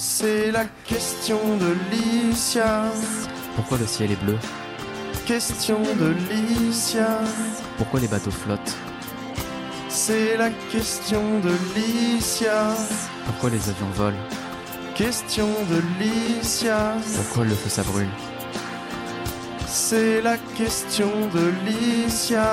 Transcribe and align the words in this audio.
C'est 0.00 0.52
la 0.52 0.64
question 0.84 1.40
de 1.56 1.74
Licia. 1.90 2.84
Pourquoi 3.56 3.78
le 3.78 3.86
ciel 3.88 4.12
est 4.12 4.24
bleu? 4.24 4.38
Question 5.26 5.82
de 5.82 6.14
Licia. 6.30 7.18
Pourquoi 7.76 7.98
les 7.98 8.06
bateaux 8.06 8.30
flottent? 8.30 8.76
C'est 9.88 10.36
la 10.36 10.50
question 10.70 11.40
de 11.40 11.50
Licia. 11.74 12.68
Pourquoi 13.26 13.50
les 13.50 13.68
avions 13.68 13.90
volent? 13.96 14.16
Question 14.94 15.48
de 15.68 15.82
Licia. 15.98 16.94
Pourquoi 17.16 17.46
le 17.46 17.56
feu 17.56 17.68
ça 17.68 17.82
brûle? 17.82 18.06
C'est 19.66 20.22
la 20.22 20.36
question 20.56 21.10
de 21.34 21.52
Licia. 21.66 22.46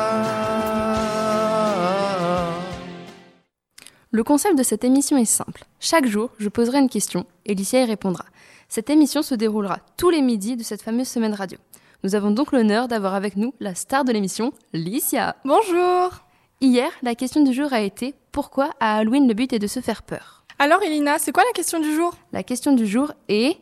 Le 4.15 4.23
concept 4.23 4.57
de 4.57 4.63
cette 4.63 4.85
émission 4.85 5.17
est 5.17 5.25
simple. 5.25 5.65
Chaque 5.77 6.05
jour, 6.05 6.29
je 6.37 6.47
poserai 6.47 6.77
une 6.77 6.87
question 6.87 7.25
et 7.45 7.53
Licia 7.53 7.81
y 7.81 7.83
répondra. 7.83 8.23
Cette 8.69 8.89
émission 8.89 9.21
se 9.21 9.35
déroulera 9.35 9.79
tous 9.97 10.09
les 10.09 10.21
midis 10.21 10.55
de 10.55 10.63
cette 10.63 10.81
fameuse 10.81 11.09
semaine 11.09 11.33
radio. 11.33 11.57
Nous 12.01 12.15
avons 12.15 12.31
donc 12.31 12.53
l'honneur 12.53 12.87
d'avoir 12.87 13.13
avec 13.13 13.35
nous 13.35 13.53
la 13.59 13.75
star 13.75 14.05
de 14.05 14.13
l'émission, 14.13 14.53
Licia. 14.71 15.35
Bonjour 15.43 16.23
Hier, 16.61 16.89
la 17.01 17.13
question 17.13 17.43
du 17.43 17.51
jour 17.51 17.73
a 17.73 17.81
été 17.81 18.15
pourquoi 18.31 18.69
à 18.79 18.99
Halloween 18.99 19.27
le 19.27 19.33
but 19.33 19.51
est 19.51 19.59
de 19.59 19.67
se 19.67 19.81
faire 19.81 20.01
peur? 20.01 20.45
Alors 20.59 20.81
Elina, 20.81 21.19
c'est 21.19 21.33
quoi 21.33 21.43
la 21.43 21.51
question 21.51 21.81
du 21.81 21.93
jour? 21.93 22.15
La 22.31 22.43
question 22.43 22.71
du 22.71 22.87
jour 22.87 23.11
est 23.27 23.57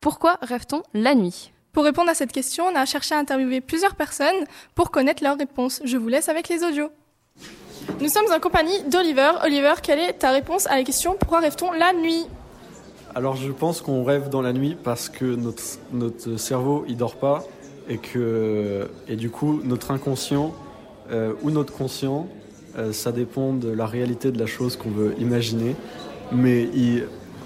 pourquoi 0.00 0.38
rêve-t-on 0.40 0.82
la 0.94 1.14
nuit? 1.14 1.52
Pour 1.72 1.84
répondre 1.84 2.08
à 2.08 2.14
cette 2.14 2.32
question, 2.32 2.64
on 2.64 2.74
a 2.74 2.86
cherché 2.86 3.14
à 3.14 3.18
interviewer 3.18 3.60
plusieurs 3.60 3.96
personnes 3.96 4.46
pour 4.74 4.90
connaître 4.90 5.22
leurs 5.22 5.36
réponses. 5.36 5.82
Je 5.84 5.98
vous 5.98 6.08
laisse 6.08 6.30
avec 6.30 6.48
les 6.48 6.64
audios. 6.64 6.88
Nous 8.00 8.08
sommes 8.08 8.24
en 8.34 8.40
compagnie 8.40 8.82
d'Oliver. 8.90 9.30
Oliver, 9.44 9.74
quelle 9.82 9.98
est 9.98 10.14
ta 10.14 10.30
réponse 10.30 10.66
à 10.66 10.76
la 10.76 10.84
question 10.84 11.14
pourquoi 11.18 11.40
rêve-t-on 11.40 11.72
la 11.72 11.92
nuit? 11.92 12.26
Alors 13.14 13.36
je 13.36 13.50
pense 13.52 13.80
qu'on 13.80 14.04
rêve 14.04 14.28
dans 14.28 14.42
la 14.42 14.52
nuit 14.52 14.76
parce 14.82 15.08
que 15.08 15.24
notre, 15.24 15.62
notre 15.92 16.36
cerveau 16.36 16.84
il 16.88 16.96
dort 16.96 17.16
pas 17.16 17.44
et 17.88 17.98
que 17.98 18.88
et 19.06 19.16
du 19.16 19.30
coup 19.30 19.60
notre 19.64 19.90
inconscient 19.90 20.54
euh, 21.10 21.32
ou 21.42 21.50
notre 21.50 21.72
conscient 21.74 22.26
euh, 22.78 22.92
ça 22.92 23.12
dépend 23.12 23.52
de 23.52 23.68
la 23.68 23.86
réalité 23.86 24.30
de 24.30 24.38
la 24.38 24.46
chose 24.46 24.76
qu'on 24.76 24.90
veut 24.90 25.14
imaginer. 25.18 25.76
Mais 26.32 26.68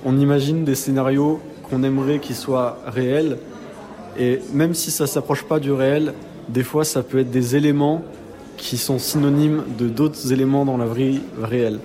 on 0.05 0.19
imagine 0.19 0.65
des 0.65 0.77
scénarios 0.77 1.41
qu'on 1.69 1.83
aimerait 1.83 2.21
qu'ils 2.21 2.37
soient 2.37 2.79
réels. 2.87 3.39
Et 4.17 4.41
même 4.53 4.73
si 4.73 4.93
ça 4.93 5.09
s'approche 5.09 5.43
pas 5.45 5.59
du 5.59 5.73
réel 5.73 6.15
des 6.49 6.63
fois 6.63 6.85
ça 6.85 7.03
peut 7.03 7.19
être 7.19 7.31
des 7.31 7.57
éléments 7.57 8.03
qui 8.57 8.77
sont 8.77 8.99
synonymes 8.99 9.65
de 9.79 9.89
d'autres 9.89 10.33
éléments 10.33 10.65
dans 10.65 10.77
la 10.77 10.87
vie 10.87 11.21
réelle. 11.41 11.81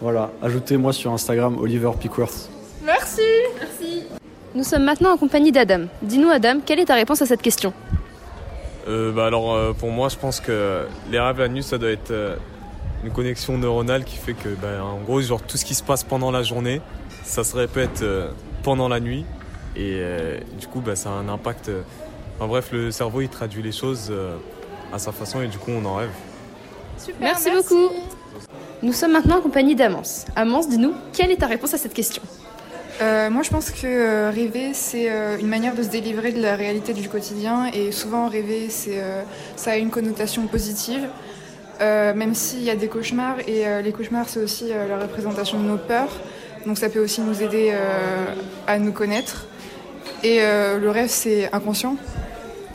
Voilà 0.00 0.30
ajoutez-moi 0.42 0.92
sur 0.92 1.12
Instagram 1.12 1.56
Oliver 1.58 1.90
Pickworth. 1.98 2.50
Merci. 2.84 3.22
Nous 4.54 4.64
sommes 4.64 4.84
maintenant 4.84 5.12
en 5.12 5.16
compagnie 5.16 5.52
d'Adam. 5.52 5.86
Dis-nous 6.02 6.30
Adam, 6.30 6.60
quelle 6.64 6.80
est 6.80 6.86
ta 6.86 6.94
réponse 6.94 7.20
à 7.22 7.26
cette 7.26 7.42
question? 7.42 7.72
Euh, 8.86 9.12
bah 9.12 9.26
alors 9.26 9.54
euh, 9.54 9.72
pour 9.72 9.90
moi 9.90 10.08
je 10.08 10.16
pense 10.16 10.40
que 10.40 10.86
les 11.10 11.20
rêves 11.20 11.38
la 11.38 11.48
nuit 11.48 11.62
ça 11.62 11.76
doit 11.76 11.90
être 11.90 12.10
euh, 12.10 12.36
une 13.04 13.10
connexion 13.10 13.58
neuronale 13.58 14.04
qui 14.04 14.16
fait 14.16 14.32
que 14.32 14.48
bah, 14.48 14.82
en 14.82 14.98
gros 14.98 15.20
genre 15.20 15.42
tout 15.42 15.58
ce 15.58 15.64
qui 15.64 15.74
se 15.74 15.82
passe 15.82 16.04
pendant 16.04 16.30
la 16.30 16.42
journée 16.42 16.80
ça 17.24 17.44
se 17.44 17.54
répète 17.56 18.02
euh, 18.02 18.30
pendant 18.62 18.88
la 18.88 19.00
nuit. 19.00 19.24
Et 19.76 19.98
euh, 19.98 20.38
du 20.58 20.66
coup 20.66 20.80
bah, 20.80 20.96
ça 20.96 21.10
a 21.10 21.12
un 21.12 21.28
impact 21.28 21.70
enfin, 22.36 22.48
bref 22.48 22.70
le 22.72 22.90
cerveau 22.90 23.20
il 23.20 23.28
traduit 23.28 23.62
les 23.62 23.72
choses 23.72 24.08
euh, 24.10 24.36
à 24.92 24.98
sa 24.98 25.12
façon 25.12 25.42
et 25.42 25.48
du 25.48 25.58
coup 25.58 25.70
on 25.70 25.84
en 25.84 25.94
rêve 25.96 26.10
Super, 26.98 27.20
Merci 27.20 27.50
beaucoup. 27.50 27.90
Nous 28.82 28.92
sommes 28.92 29.12
maintenant 29.12 29.38
en 29.38 29.40
compagnie 29.40 29.74
d'Amance. 29.76 30.24
Amance, 30.36 30.68
dis-nous, 30.68 30.94
quelle 31.12 31.30
est 31.30 31.36
ta 31.36 31.46
réponse 31.46 31.74
à 31.74 31.78
cette 31.78 31.94
question 31.94 32.22
Euh, 33.00 33.30
moi, 33.30 33.42
je 33.44 33.50
pense 33.50 33.70
que 33.70 33.86
euh, 33.86 34.30
rêver, 34.30 34.70
c'est 34.74 35.08
euh, 35.08 35.38
une 35.38 35.46
manière 35.46 35.74
de 35.76 35.82
se 35.84 35.88
délivrer 35.88 36.32
de 36.32 36.42
la 36.42 36.56
réalité 36.56 36.92
du 36.92 37.08
quotidien. 37.08 37.66
Et 37.72 37.92
souvent, 37.92 38.28
rêver, 38.28 38.68
c'est, 38.70 38.98
euh, 39.00 39.22
ça 39.54 39.70
a 39.72 39.76
une 39.76 39.90
connotation 39.90 40.46
positive, 40.48 41.06
euh, 41.80 42.12
même 42.14 42.34
s'il 42.34 42.64
y 42.64 42.70
a 42.70 42.74
des 42.76 42.88
cauchemars. 42.88 43.36
Et 43.46 43.66
euh, 43.68 43.80
les 43.82 43.92
cauchemars, 43.92 44.28
c'est 44.28 44.40
aussi 44.40 44.72
euh, 44.72 44.88
la 44.88 44.98
représentation 44.98 45.60
de 45.60 45.68
nos 45.68 45.76
peurs. 45.78 46.10
Donc, 46.66 46.78
ça 46.78 46.88
peut 46.88 46.98
aussi 46.98 47.20
nous 47.20 47.40
aider 47.40 47.70
euh, 47.72 48.24
à 48.66 48.80
nous 48.80 48.92
connaître. 48.92 49.46
Et 50.24 50.38
euh, 50.42 50.78
le 50.78 50.90
rêve, 50.90 51.08
c'est 51.10 51.48
inconscient. 51.52 51.94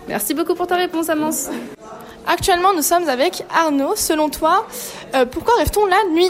Merci 0.08 0.34
beaucoup 0.34 0.56
pour 0.56 0.68
ta 0.68 0.78
réponse, 0.78 1.10
Amance. 1.10 1.50
Actuellement, 2.28 2.74
nous 2.76 2.82
sommes 2.82 3.10
avec 3.10 3.44
Arnaud. 3.54 3.96
Selon 3.96 4.30
toi, 4.30 4.66
euh, 5.16 5.26
pourquoi 5.26 5.56
rêve-t-on 5.58 5.86
la 5.86 5.98
nuit 6.14 6.30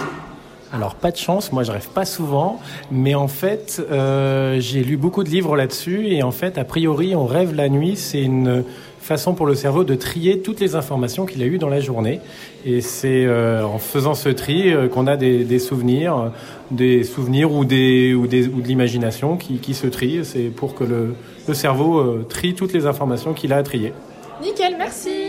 Alors 0.72 0.96
pas 0.96 1.12
de 1.12 1.18
chance, 1.18 1.52
moi 1.52 1.64
je 1.64 1.72
rêve 1.72 1.90
pas 1.90 2.06
souvent, 2.06 2.60
mais 2.92 3.16
en 3.16 3.28
fait 3.28 3.82
euh, 3.92 4.60
j'ai 4.60 4.84
lu 4.84 4.98
beaucoup 4.98 5.24
de 5.24 5.30
livres 5.30 5.56
là-dessus 5.56 6.08
et 6.08 6.24
en 6.24 6.32
fait 6.32 6.58
a 6.58 6.64
priori 6.64 7.16
on 7.16 7.26
rêve 7.26 7.54
la 7.54 7.70
nuit, 7.70 7.96
c'est 7.96 8.22
une 8.22 8.64
façon 9.04 9.34
pour 9.34 9.46
le 9.46 9.54
cerveau 9.54 9.84
de 9.84 9.96
trier 9.96 10.40
toutes 10.40 10.60
les 10.60 10.76
informations 10.76 11.26
qu'il 11.26 11.44
a 11.44 11.46
eues 11.46 11.58
dans 11.58 11.70
la 11.70 11.82
journée 11.82 12.22
et 12.66 12.82
c'est 12.82 13.26
euh, 13.26 13.64
en 13.66 13.78
faisant 13.78 14.14
ce 14.16 14.30
tri 14.30 14.74
euh, 14.74 14.88
qu'on 14.88 15.08
a 15.08 15.18
des, 15.18 15.44
des 15.44 15.60
souvenirs, 15.60 16.18
euh, 16.18 16.30
des 16.72 17.04
souvenirs 17.04 17.52
ou 17.52 17.66
des 17.66 18.14
ou 18.14 18.28
des 18.28 18.48
ou 18.48 18.62
de 18.62 18.68
l'imagination 18.68 19.36
qui, 19.36 19.58
qui 19.58 19.74
se 19.74 19.88
trient. 19.88 20.22
C'est 20.24 20.50
pour 20.50 20.74
que 20.74 20.86
le, 20.86 21.16
le 21.48 21.54
cerveau 21.54 22.24
trie 22.30 22.56
toutes 22.56 22.74
les 22.74 22.86
informations 22.86 23.34
qu'il 23.34 23.54
a 23.54 23.58
à 23.58 23.64
trier. 23.64 23.94
Nickel, 24.42 24.76
merci. 24.78 25.23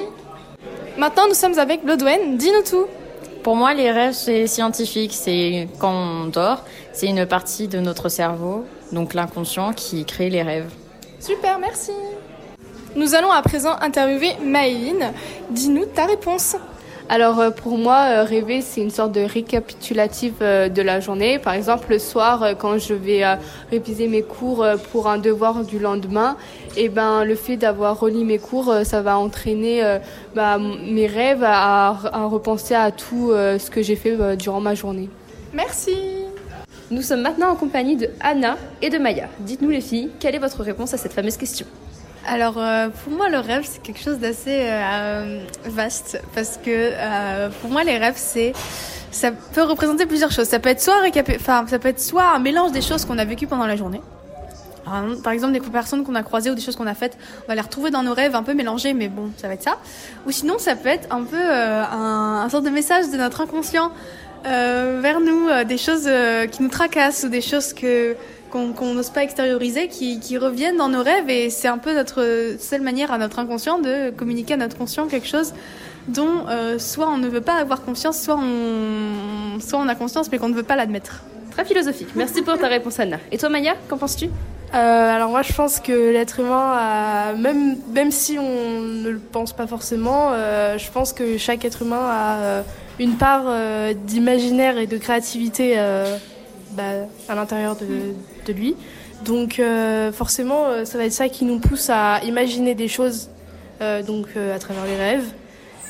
Maintenant, 0.96 1.24
nous 1.28 1.34
sommes 1.34 1.58
avec 1.58 1.84
Bloodwen. 1.84 2.36
Dis-nous 2.36 2.62
tout. 2.62 2.86
Pour 3.42 3.56
moi, 3.56 3.74
les 3.74 3.90
rêves, 3.90 4.12
c'est 4.12 4.46
scientifique. 4.46 5.12
C'est 5.12 5.68
quand 5.78 5.92
on 5.92 6.26
dort, 6.26 6.64
c'est 6.92 7.08
une 7.08 7.26
partie 7.26 7.66
de 7.68 7.80
notre 7.80 8.08
cerveau, 8.08 8.64
donc 8.92 9.12
l'inconscient, 9.12 9.72
qui 9.72 10.04
crée 10.04 10.30
les 10.30 10.42
rêves. 10.42 10.70
Super, 11.18 11.58
merci. 11.58 11.90
Nous 12.94 13.14
allons 13.14 13.32
à 13.32 13.42
présent 13.42 13.76
interviewer 13.80 14.36
Maëline. 14.42 15.12
Dis-nous 15.50 15.86
ta 15.86 16.06
réponse. 16.06 16.56
Alors 17.08 17.38
euh, 17.38 17.50
pour 17.50 17.76
moi, 17.76 18.06
euh, 18.08 18.24
rêver, 18.24 18.62
c'est 18.62 18.80
une 18.80 18.90
sorte 18.90 19.12
de 19.12 19.20
récapitulatif 19.20 20.34
euh, 20.40 20.68
de 20.68 20.80
la 20.80 21.00
journée. 21.00 21.38
Par 21.38 21.52
exemple, 21.52 21.86
le 21.90 21.98
soir, 21.98 22.54
quand 22.58 22.78
je 22.78 22.94
vais 22.94 23.22
réviser 23.70 24.08
mes 24.08 24.22
cours 24.22 24.64
pour 24.90 25.08
un 25.08 25.18
devoir 25.18 25.64
du 25.64 25.78
lendemain, 25.78 26.36
et 26.76 26.88
ben 26.88 27.24
le 27.24 27.34
fait 27.34 27.56
d'avoir 27.56 28.00
relis 28.00 28.24
mes 28.24 28.38
cours, 28.38 28.74
ça 28.84 29.02
va 29.02 29.18
entraîner 29.18 29.82
bah, 30.34 30.58
mes 30.58 31.06
rêves 31.06 31.44
à, 31.44 31.88
à 32.12 32.24
repenser 32.24 32.74
à 32.74 32.90
tout 32.90 33.32
ce 33.32 33.70
que 33.70 33.82
j'ai 33.82 33.96
fait 33.96 34.36
durant 34.36 34.60
ma 34.60 34.74
journée. 34.74 35.08
Merci. 35.52 35.96
Nous 36.90 37.02
sommes 37.02 37.22
maintenant 37.22 37.50
en 37.50 37.56
compagnie 37.56 37.96
de 37.96 38.10
Anna 38.20 38.56
et 38.82 38.90
de 38.90 38.98
Maya. 38.98 39.28
Dites-nous 39.40 39.70
les 39.70 39.80
filles, 39.80 40.10
quelle 40.18 40.34
est 40.34 40.38
votre 40.38 40.62
réponse 40.62 40.94
à 40.94 40.96
cette 40.96 41.12
fameuse 41.12 41.36
question? 41.36 41.66
Alors 42.26 42.54
euh, 42.56 42.88
pour 42.88 43.12
moi 43.12 43.28
le 43.28 43.38
rêve 43.38 43.64
c'est 43.64 43.82
quelque 43.82 44.00
chose 44.00 44.18
d'assez 44.18 44.60
euh, 44.62 45.40
vaste 45.66 46.22
parce 46.34 46.56
que 46.56 46.70
euh, 46.70 47.50
pour 47.60 47.70
moi 47.70 47.84
les 47.84 47.98
rêves 47.98 48.16
c'est 48.16 48.52
ça 49.10 49.30
peut 49.30 49.62
représenter 49.62 50.06
plusieurs 50.06 50.32
choses. 50.32 50.48
Ça 50.48 50.58
peut 50.58 50.70
être 50.70 50.80
soit 50.80 50.96
enfin 51.36 51.64
ça 51.68 51.78
peut 51.78 51.88
être 51.88 52.00
soit 52.00 52.34
un 52.34 52.38
mélange 52.38 52.72
des 52.72 52.80
choses 52.80 53.04
qu'on 53.04 53.18
a 53.18 53.24
vécues 53.24 53.46
pendant 53.46 53.66
la 53.66 53.76
journée. 53.76 54.00
Par 55.22 55.32
exemple, 55.32 55.54
des 55.54 55.60
personnes 55.60 56.04
qu'on 56.04 56.14
a 56.14 56.22
croisées 56.22 56.50
ou 56.50 56.54
des 56.54 56.60
choses 56.60 56.76
qu'on 56.76 56.86
a 56.86 56.94
faites, 56.94 57.16
on 57.44 57.48
va 57.48 57.54
les 57.54 57.62
retrouver 57.62 57.90
dans 57.90 58.02
nos 58.02 58.12
rêves 58.12 58.34
un 58.34 58.42
peu 58.42 58.52
mélangés, 58.52 58.92
mais 58.92 59.08
bon, 59.08 59.30
ça 59.38 59.48
va 59.48 59.54
être 59.54 59.62
ça. 59.62 59.78
Ou 60.26 60.30
sinon, 60.30 60.58
ça 60.58 60.76
peut 60.76 60.90
être 60.90 61.08
un 61.10 61.22
peu 61.22 61.40
un, 61.42 62.42
un 62.44 62.48
sorte 62.50 62.64
de 62.64 62.70
message 62.70 63.10
de 63.10 63.16
notre 63.16 63.40
inconscient 63.40 63.90
vers 64.44 65.20
nous, 65.20 65.48
des 65.64 65.78
choses 65.78 66.06
qui 66.52 66.62
nous 66.62 66.68
tracassent 66.68 67.24
ou 67.24 67.30
des 67.30 67.40
choses 67.40 67.72
que 67.72 68.14
qu'on 68.54 68.94
n'ose 68.94 69.10
pas 69.10 69.22
extérioriser, 69.22 69.88
qui, 69.88 70.20
qui 70.20 70.38
reviennent 70.38 70.76
dans 70.76 70.88
nos 70.88 71.02
rêves 71.02 71.28
et 71.28 71.50
c'est 71.50 71.68
un 71.68 71.78
peu 71.78 71.94
notre 71.94 72.56
seule 72.58 72.82
manière 72.82 73.12
à 73.12 73.18
notre 73.18 73.38
inconscient 73.38 73.78
de 73.78 74.10
communiquer 74.10 74.54
à 74.54 74.56
notre 74.56 74.76
conscient 74.78 75.06
quelque 75.06 75.26
chose 75.26 75.52
dont 76.08 76.46
euh, 76.48 76.78
soit 76.78 77.08
on 77.08 77.18
ne 77.18 77.28
veut 77.28 77.40
pas 77.40 77.54
avoir 77.54 77.82
conscience, 77.82 78.20
soit 78.20 78.38
on, 78.38 79.60
soit 79.60 79.78
on 79.78 79.88
a 79.88 79.94
conscience 79.94 80.30
mais 80.30 80.38
qu'on 80.38 80.48
ne 80.48 80.54
veut 80.54 80.62
pas 80.62 80.76
l'admettre. 80.76 81.22
Très 81.50 81.64
philosophique. 81.64 82.08
Merci 82.16 82.42
pour 82.42 82.58
ta 82.58 82.66
réponse, 82.68 82.98
Anna. 82.98 83.18
Et 83.30 83.38
toi, 83.38 83.48
Maya, 83.48 83.74
qu'en 83.88 83.96
penses-tu? 83.96 84.26
Euh, 84.74 85.14
alors 85.14 85.30
moi 85.30 85.42
je 85.42 85.52
pense 85.52 85.78
que 85.78 86.10
l'être 86.12 86.40
humain, 86.40 86.72
a, 86.76 87.32
même, 87.34 87.76
même 87.92 88.10
si 88.10 88.38
on 88.40 88.80
ne 88.80 89.08
le 89.08 89.18
pense 89.18 89.52
pas 89.52 89.68
forcément, 89.68 90.30
euh, 90.32 90.78
je 90.78 90.90
pense 90.90 91.12
que 91.12 91.38
chaque 91.38 91.64
être 91.64 91.82
humain 91.82 92.02
a 92.02 92.36
euh, 92.38 92.62
une 92.98 93.16
part 93.16 93.44
euh, 93.46 93.94
d'imaginaire 93.94 94.78
et 94.78 94.88
de 94.88 94.96
créativité 94.96 95.74
euh, 95.76 96.16
bah, 96.74 97.06
à 97.28 97.34
l'intérieur 97.34 97.76
de, 97.76 98.14
de 98.46 98.52
lui. 98.52 98.76
Donc 99.24 99.58
euh, 99.58 100.12
forcément 100.12 100.66
euh, 100.66 100.84
ça 100.84 100.98
va 100.98 101.04
être 101.04 101.12
ça 101.12 101.28
qui 101.28 101.44
nous 101.44 101.58
pousse 101.58 101.88
à 101.90 102.22
imaginer 102.24 102.74
des 102.74 102.88
choses 102.88 103.30
euh, 103.80 104.02
donc, 104.02 104.26
euh, 104.36 104.54
à 104.54 104.58
travers 104.58 104.84
les 104.84 104.96
rêves. 104.96 105.26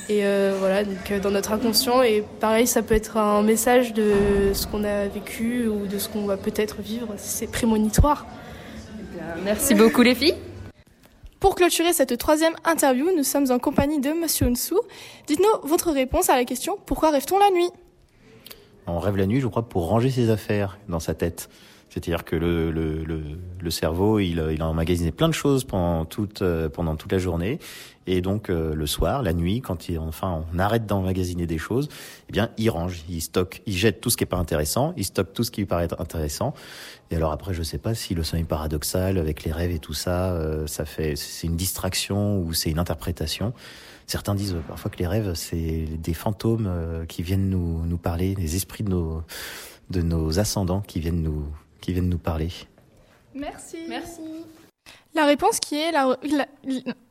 Et 0.09 0.27
euh, 0.27 0.55
voilà, 0.59 0.85
donc 0.85 1.11
euh, 1.11 1.19
dans 1.19 1.31
notre 1.31 1.53
inconscient. 1.53 2.03
Et 2.03 2.23
pareil, 2.39 2.67
ça 2.67 2.83
peut 2.83 2.95
être 2.95 3.17
un 3.17 3.43
message 3.43 3.95
de 3.95 4.13
ce 4.53 4.67
qu'on 4.67 4.85
a 4.85 5.07
vécu 5.07 5.67
ou 5.67 5.87
de 5.87 5.99
ce 5.99 6.09
qu'on 6.11 6.27
va 6.27 6.37
peut-être 6.37 6.83
vivre. 6.83 7.09
C'est 7.17 7.51
prémonitoire. 7.51 8.27
Merci 9.45 9.75
beaucoup, 9.75 10.03
les 10.03 10.15
filles. 10.15 10.35
Pour 11.41 11.55
clôturer 11.55 11.93
cette 11.93 12.17
troisième 12.19 12.55
interview, 12.65 13.07
nous 13.17 13.25
sommes 13.25 13.51
en 13.51 13.59
compagnie 13.59 14.01
de 14.01 14.11
Monsieur 14.11 14.47
Unsu. 14.47 14.75
Dites-nous 15.27 15.69
votre 15.69 15.91
réponse 15.91 16.29
à 16.31 16.37
la 16.37 16.45
question 16.45 16.79
pourquoi 16.87 17.11
rêve-t-on 17.11 17.39
la 17.39 17.51
nuit? 17.51 17.71
On 18.87 18.99
rêve 18.99 19.17
la 19.17 19.27
nuit, 19.27 19.41
je 19.41 19.47
crois, 19.47 19.69
pour 19.69 19.89
ranger 19.89 20.11
ses 20.11 20.31
affaires 20.31 20.79
dans 20.89 21.01
sa 21.01 21.15
tête. 21.15 21.49
C'est-à-dire 21.94 22.25
que 22.25 22.35
le, 22.35 22.73
le, 22.73 23.05
le, 23.05 23.23
le 23.61 23.70
cerveau, 23.70 24.19
il, 24.19 24.44
il, 24.50 24.62
a 24.62 24.67
emmagasiné 24.67 25.12
plein 25.12 25.29
de 25.29 25.35
choses 25.35 25.62
pendant 25.62 26.05
toute, 26.05 26.43
euh, 26.43 26.69
pendant 26.69 26.96
toute 26.96 27.12
la 27.12 27.19
journée. 27.19 27.61
Et 28.08 28.20
donc, 28.20 28.50
euh, 28.50 28.75
le 28.75 28.87
soir, 28.88 29.23
la 29.23 29.32
nuit, 29.32 29.61
quand 29.61 29.88
il, 29.88 30.00
enfin, 30.00 30.44
on 30.52 30.58
arrête 30.58 30.87
d'emmagasiner 30.87 31.46
des 31.46 31.56
choses, 31.56 31.88
eh 32.29 32.32
bien, 32.32 32.50
il 32.58 32.69
range, 32.69 33.05
il 33.08 33.23
stocke, 33.23 33.62
il 33.67 33.75
jette 33.75 34.00
tout 34.00 34.11
ce 34.11 34.17
qui 34.17 34.25
est 34.25 34.26
pas 34.26 34.38
intéressant, 34.38 34.93
il 34.96 35.05
stocke 35.05 35.32
tout 35.35 35.44
ce 35.44 35.52
qui 35.52 35.61
lui 35.61 35.67
paraît 35.67 35.87
intéressant. 35.96 36.52
Et 37.12 37.17
alors 37.17 37.31
après, 37.31 37.55
je 37.55 37.62
sais 37.62 37.79
pas 37.79 37.94
si 37.94 38.17
le 38.17 38.25
sommeil 38.25 38.44
paradoxal 38.44 39.17
avec 39.17 39.44
les 39.44 39.52
rêves 39.52 39.70
et 39.70 39.79
tout 39.79 39.94
ça, 39.94 40.32
euh, 40.32 40.67
ça 40.67 40.87
fait, 40.87 41.14
c'est 41.14 41.46
une 41.46 41.56
distraction 41.56 42.41
ou 42.41 42.55
c'est 42.55 42.70
une 42.70 42.81
interprétation. 42.81 43.52
Certains 44.08 44.35
disent 44.35 44.56
parfois 44.67 44.91
que 44.91 44.99
les 44.99 45.06
rêves, 45.06 45.35
c'est 45.35 45.87
des 45.96 46.12
fantômes 46.12 46.69
qui 47.06 47.23
viennent 47.23 47.49
nous, 47.49 47.87
nous 47.87 47.99
parler, 47.99 48.35
des 48.35 48.56
esprits 48.56 48.82
de 48.82 48.91
nos, 48.91 49.23
de 49.91 50.02
nos 50.02 50.41
ascendants 50.41 50.81
qui 50.81 50.99
viennent 50.99 51.23
nous, 51.23 51.46
qui 51.85 51.93
viennent 51.93 52.09
nous 52.09 52.19
parler. 52.19 52.49
Merci. 53.35 53.77
Merci. 53.89 54.23
La 55.13 55.27
réponse 55.27 55.61
qui 55.61 55.77
est 55.77 55.93
la, 55.93 56.17
la, 56.23 56.47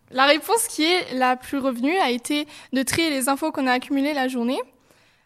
la, 0.09 0.25
réponse 0.25 0.67
qui 0.67 0.83
est 0.83 1.13
la 1.13 1.35
plus 1.35 1.59
revenue 1.59 1.95
a 1.97 2.09
été 2.09 2.47
de 2.71 2.81
trier 2.81 3.11
les 3.11 3.29
infos 3.29 3.51
qu'on 3.51 3.67
a 3.67 3.71
accumulées 3.71 4.15
la 4.15 4.27
journée. 4.27 4.59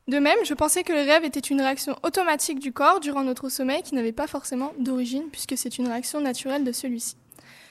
De 0.10 0.20
même, 0.20 0.38
je 0.44 0.54
pensais 0.54 0.84
que 0.84 0.92
le 0.92 1.00
rêve 1.00 1.24
était 1.24 1.40
une 1.40 1.62
réaction 1.62 1.96
automatique 2.04 2.60
du 2.60 2.74
corps 2.74 3.00
durant 3.00 3.24
notre 3.24 3.48
sommeil 3.48 3.84
qui 3.84 3.96
n'avait 3.96 4.12
pas 4.12 4.28
forcément 4.28 4.74
d'origine 4.80 5.30
puisque 5.32 5.58
c'est 5.58 5.78
une 5.78 5.88
réaction 5.88 6.20
naturelle 6.20 6.66
de 6.66 6.74
celui-ci. 6.74 7.16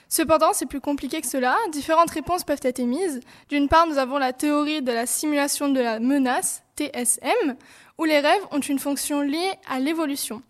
Cependant, 0.09 0.53
c'est 0.53 0.65
plus 0.65 0.81
compliqué 0.81 1.21
que 1.21 1.27
cela. 1.27 1.55
Différentes 1.71 2.11
réponses 2.11 2.43
peuvent 2.43 2.59
être 2.63 2.79
émises. 2.79 3.19
D'une 3.49 3.67
part, 3.67 3.85
nous 3.85 3.99
avons 3.99 4.17
la 4.17 4.33
théorie 4.33 4.81
de 4.81 4.91
la 4.91 5.05
simulation 5.05 5.69
de 5.69 5.79
la 5.79 5.99
menace, 5.99 6.63
TSM, 6.75 7.55
où 7.99 8.05
les 8.05 8.19
rêves 8.19 8.45
ont 8.51 8.59
une 8.59 8.79
fonction 8.79 9.21
liée 9.21 9.51
à 9.69 9.79
l'évolution. 9.79 10.41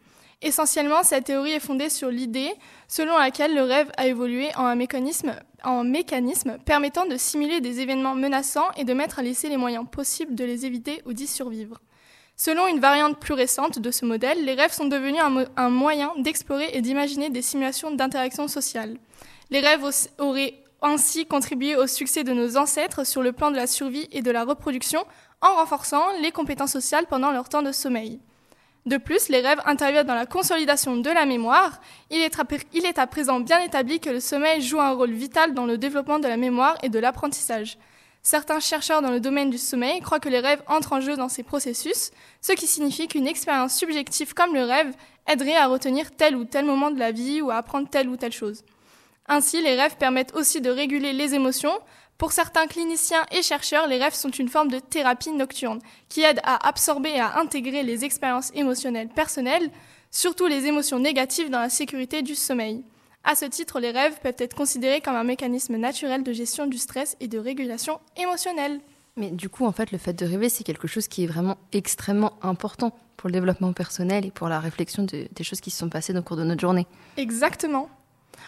Essentiellement, 0.43 1.01
cette 1.01 1.25
théorie 1.25 1.53
est 1.53 1.59
fondée 1.59 1.89
sur 1.89 2.09
l'idée 2.09 2.53
selon 2.87 3.17
laquelle 3.17 3.55
le 3.55 3.63
rêve 3.63 3.91
a 3.97 4.05
évolué 4.05 4.49
en 4.55 4.65
un 4.65 4.75
mécanisme, 4.75 5.33
permettant 6.63 7.07
de 7.07 7.17
simuler 7.17 7.59
des 7.59 7.79
événements 7.79 8.13
menaçants 8.13 8.69
et 8.77 8.83
de 8.83 8.93
mettre 8.93 9.17
à 9.17 9.23
l'essai 9.23 9.49
les 9.49 9.57
moyens 9.57 9.85
possibles 9.91 10.35
de 10.35 10.45
les 10.45 10.67
éviter 10.67 11.01
ou 11.05 11.13
d'y 11.13 11.25
survivre. 11.25 11.81
Selon 12.35 12.67
une 12.67 12.79
variante 12.79 13.19
plus 13.19 13.33
récente 13.33 13.79
de 13.79 13.89
ce 13.89 14.05
modèle, 14.05 14.45
les 14.45 14.53
rêves 14.53 14.71
sont 14.71 14.85
devenus 14.85 15.19
un, 15.19 15.31
mo 15.31 15.41
un 15.55 15.69
moyen 15.71 16.13
d'explorer 16.17 16.69
et 16.73 16.81
d'imaginer 16.81 17.31
des 17.31 17.41
simulations 17.41 17.89
d'interaction 17.89 18.47
sociale. 18.47 18.99
Les 19.49 19.59
rêves 19.59 19.89
auraient 20.19 20.53
ainsi 20.83 21.25
contribué 21.25 21.75
au 21.75 21.87
succès 21.87 22.23
de 22.23 22.33
nos 22.33 22.57
ancêtres 22.57 23.07
sur 23.07 23.23
le 23.23 23.31
plan 23.31 23.49
de 23.49 23.55
la 23.55 23.65
survie 23.65 24.07
et 24.11 24.21
de 24.21 24.29
la 24.29 24.43
reproduction 24.43 25.03
en 25.41 25.55
renforçant 25.55 26.05
les 26.21 26.31
compétences 26.31 26.73
sociales 26.73 27.07
pendant 27.09 27.31
leur 27.31 27.49
temps 27.49 27.63
de 27.63 27.71
sommeil. 27.71 28.19
De 28.87 28.95
plus, 28.95 29.27
les 29.27 29.41
rêves 29.41 29.59
interviennent 29.65 30.07
dans 30.07 30.15
la 30.15 30.25
consolidation 30.25 30.95
de 30.95 31.09
la 31.09 31.25
mémoire. 31.25 31.81
Il 32.09 32.21
est, 32.21 32.99
à, 32.99 33.05
présent 33.05 33.41
bien 33.41 33.59
établi 33.59 33.99
que 33.99 34.09
le 34.09 34.21
sommeil 34.21 34.61
joue 34.61 34.79
un 34.79 34.93
rôle 34.93 35.11
vital 35.11 35.53
dans 35.53 35.65
le 35.65 35.77
développement 35.77 36.19
de 36.19 36.27
la 36.29 36.37
mémoire 36.37 36.77
et 36.81 36.87
de 36.87 36.97
l'apprentissage. 36.97 37.77
Certains 38.23 38.61
chercheurs 38.61 39.01
dans 39.01 39.11
le 39.11 39.19
domaine 39.19 39.49
du 39.49 39.57
sommeil 39.57 39.99
croient 39.99 40.21
que 40.21 40.29
les 40.29 40.39
rêves 40.39 40.63
entrent 40.67 40.93
en 40.93 41.01
jeu 41.01 41.17
dans 41.17 41.27
ces 41.27 41.43
processus, 41.43 42.11
ce 42.39 42.53
qui 42.53 42.65
signifie 42.65 43.09
qu'une 43.09 43.27
expérience 43.27 43.75
subjective 43.75 44.33
comme 44.33 44.53
le 44.53 44.63
rêve 44.63 44.95
aiderait 45.27 45.57
à 45.57 45.67
retenir 45.67 46.11
tel 46.11 46.37
ou 46.37 46.45
tel 46.45 46.63
moment 46.63 46.89
de 46.89 46.97
la 46.97 47.11
vie 47.11 47.41
ou 47.41 47.51
à 47.51 47.55
apprendre 47.55 47.89
telle 47.89 48.07
ou 48.07 48.15
telle 48.15 48.31
chose. 48.31 48.63
Ainsi, 49.27 49.61
les 49.61 49.75
rêves 49.75 49.97
permettent 49.97 50.35
aussi 50.35 50.61
de 50.61 50.69
réguler 50.69 51.13
les 51.13 51.35
émotions, 51.35 51.79
pour 52.17 52.31
certains 52.31 52.65
cliniciens 52.65 53.23
et 53.31 53.43
chercheurs, 53.43 53.87
les 53.87 53.99
rêves 53.99 54.15
sont 54.15 54.31
une 54.31 54.49
forme 54.49 54.69
de 54.69 54.79
thérapie 54.79 55.31
nocturne 55.31 55.79
qui 56.09 56.23
aide 56.23 56.39
à 56.43 56.67
absorber 56.67 57.09
et 57.09 57.19
à 57.19 57.37
intégrer 57.37 57.83
les 57.83 58.05
expériences 58.05 58.51
émotionnelles 58.55 59.09
personnelles, 59.09 59.69
surtout 60.09 60.47
les 60.47 60.65
émotions 60.65 60.97
négatives 60.97 61.51
dans 61.51 61.59
la 61.59 61.69
sécurité 61.69 62.23
du 62.23 62.33
sommeil. 62.33 62.83
À 63.23 63.35
ce 63.35 63.45
titre, 63.45 63.79
les 63.79 63.91
rêves 63.91 64.19
peuvent 64.23 64.33
être 64.39 64.55
considérés 64.55 65.01
comme 65.01 65.15
un 65.15 65.23
mécanisme 65.23 65.75
naturel 65.75 66.23
de 66.23 66.33
gestion 66.33 66.65
du 66.65 66.79
stress 66.79 67.15
et 67.19 67.27
de 67.27 67.37
régulation 67.37 67.99
émotionnelle. 68.15 68.79
Mais 69.15 69.29
du 69.29 69.49
coup, 69.49 69.65
en 69.65 69.71
fait, 69.71 69.91
le 69.91 69.99
fait 69.99 70.13
de 70.13 70.25
rêver, 70.25 70.49
c'est 70.49 70.63
quelque 70.63 70.87
chose 70.87 71.07
qui 71.07 71.23
est 71.23 71.27
vraiment 71.27 71.57
extrêmement 71.71 72.33
important 72.41 72.97
pour 73.15 73.27
le 73.27 73.33
développement 73.33 73.73
personnel 73.73 74.25
et 74.25 74.31
pour 74.31 74.47
la 74.47 74.59
réflexion 74.59 75.03
de, 75.03 75.27
des 75.31 75.43
choses 75.43 75.61
qui 75.61 75.69
se 75.69 75.77
sont 75.77 75.89
passées 75.89 76.17
au 76.17 76.21
cours 76.23 76.37
de 76.37 76.43
notre 76.43 76.61
journée. 76.61 76.87
Exactement. 77.17 77.89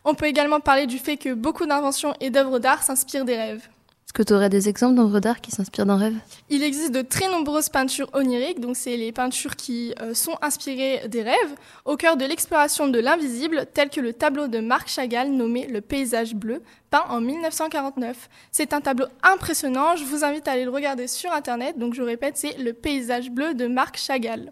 On 0.06 0.16
peut 0.16 0.26
également 0.26 0.60
parler 0.60 0.88
du 0.88 0.98
fait 0.98 1.18
que 1.18 1.34
beaucoup 1.34 1.66
d'inventions 1.66 2.14
et 2.20 2.30
d'œuvres 2.30 2.60
d'art 2.60 2.84
s'inspirent 2.84 3.26
des 3.26 3.38
rêves. 3.38 3.68
Est-ce 4.10 4.14
que 4.14 4.24
tu 4.24 4.34
aurais 4.34 4.50
des 4.50 4.68
exemples 4.68 4.96
d'œuvres 4.96 5.20
d'art 5.20 5.40
qui 5.40 5.52
s'inspirent 5.52 5.86
d'un 5.86 5.96
rêve? 5.96 6.16
Il 6.50 6.64
existe 6.64 6.92
de 6.92 7.04
très 7.04 7.30
nombreuses 7.30 7.70
peintures 7.70 8.10
oniriques, 8.14 8.60
donc 8.60 8.76
c'est 8.76 8.98
les 8.98 9.12
peintures 9.12 9.56
qui 9.56 9.94
euh, 10.02 10.16
sont 10.16 10.36
inspirées 10.42 11.08
des 11.08 11.22
rêves, 11.22 11.56
au 11.86 11.96
cœur 11.96 12.18
de 12.18 12.26
l'exploration 12.26 12.88
de 12.88 12.98
l'invisible, 12.98 13.68
tel 13.72 13.92
que 13.92 14.02
le 14.02 14.14
tableau 14.14 14.48
de 14.48 14.62
Marc 14.62 14.90
Chagall 14.90 15.30
nommé 15.30 15.68
Le 15.68 15.82
paysage 15.82 16.34
bleu, 16.34 16.64
peint 16.90 17.04
en 17.08 17.22
1949. 17.22 18.30
C'est 18.52 18.74
un 18.74 18.82
tableau 18.82 19.06
impressionnant, 19.22 19.96
je 19.96 20.04
vous 20.06 20.24
invite 20.24 20.48
à 20.48 20.54
aller 20.54 20.66
le 20.66 20.72
regarder 20.72 21.08
sur 21.08 21.32
Internet, 21.32 21.78
donc 21.78 21.94
je 21.94 22.02
répète, 22.02 22.36
c'est 22.36 22.58
Le 22.58 22.74
paysage 22.74 23.30
bleu 23.30 23.54
de 23.54 23.68
Marc 23.68 23.98
Chagall. 23.98 24.52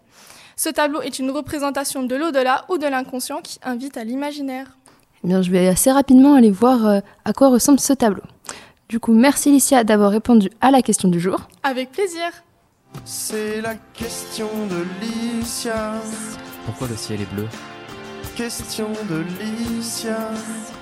Ce 0.54 0.68
tableau 0.68 1.00
est 1.00 1.18
une 1.18 1.32
représentation 1.32 2.04
de 2.04 2.14
l'au-delà 2.14 2.64
ou 2.68 2.78
de 2.78 2.86
l'inconscient 2.86 3.40
qui 3.42 3.58
invite 3.64 3.96
à 3.96 4.04
l'imaginaire. 4.04 4.78
Eh 5.24 5.28
bien, 5.28 5.42
je 5.42 5.50
vais 5.50 5.66
assez 5.68 5.90
rapidement 5.90 6.34
aller 6.34 6.50
voir 6.50 6.86
euh, 6.86 7.00
à 7.24 7.32
quoi 7.32 7.48
ressemble 7.48 7.80
ce 7.80 7.92
tableau. 7.92 8.22
Du 8.88 9.00
coup, 9.00 9.12
merci 9.12 9.50
Licia 9.50 9.84
d'avoir 9.84 10.10
répondu 10.10 10.50
à 10.60 10.70
la 10.70 10.80
question 10.82 11.08
du 11.08 11.20
jour. 11.20 11.48
Avec 11.62 11.92
plaisir. 11.92 12.30
C'est 13.04 13.60
la 13.60 13.74
question 13.92 14.48
de 14.70 14.84
Licia. 15.00 15.92
Pourquoi 16.64 16.88
le 16.88 16.96
ciel 16.96 17.20
est 17.20 17.34
bleu? 17.34 17.46
Question 18.36 18.88
de 19.10 19.24
Licia. 19.40 20.30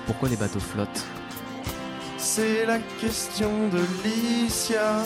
Pourquoi 0.05 0.29
les 0.29 0.35
bateaux 0.37 0.59
flottent? 0.59 1.05
C'est 2.17 2.65
la 2.65 2.79
question 3.01 3.49
de 3.69 3.79
Licia. 4.07 5.03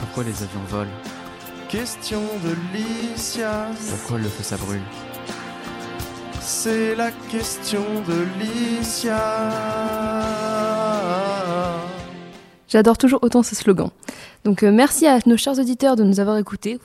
Pourquoi 0.00 0.24
les 0.24 0.42
avions 0.42 0.60
volent? 0.68 0.90
Question 1.68 2.20
de 2.44 2.54
Licia. 2.76 3.68
Pourquoi 3.90 4.18
le 4.18 4.28
feu 4.28 4.42
ça 4.42 4.56
brûle? 4.56 4.80
C'est 6.44 6.96
la 6.96 7.10
question 7.30 7.84
de 8.08 8.26
Licia. 8.40 9.16
J'adore 12.68 12.98
toujours 12.98 13.22
autant 13.22 13.42
ce 13.44 13.54
slogan. 13.54 13.90
Donc 14.44 14.64
euh, 14.64 14.72
merci 14.72 15.06
à 15.06 15.18
nos 15.26 15.36
chers 15.36 15.58
auditeurs 15.58 15.94
de 15.94 16.02
nous 16.02 16.18
avoir 16.18 16.38
écoutés. 16.38 16.80